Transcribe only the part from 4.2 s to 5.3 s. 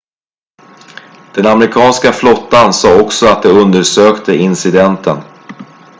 incidenten